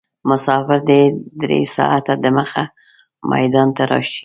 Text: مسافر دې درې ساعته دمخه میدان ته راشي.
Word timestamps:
مسافر 0.29 0.79
دې 0.89 1.01
درې 1.41 1.59
ساعته 1.75 2.13
دمخه 2.23 2.63
میدان 3.31 3.67
ته 3.77 3.83
راشي. 3.89 4.19